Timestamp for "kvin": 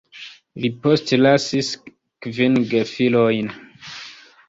2.27-2.59